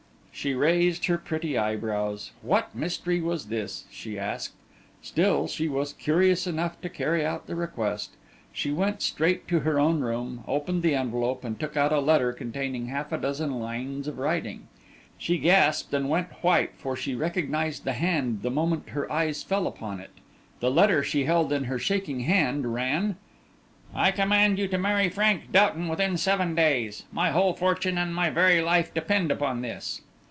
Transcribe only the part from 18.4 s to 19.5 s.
the moment her eyes